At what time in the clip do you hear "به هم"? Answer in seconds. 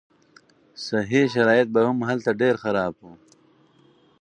1.73-1.97